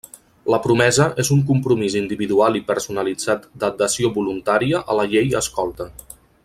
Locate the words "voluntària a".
4.19-5.01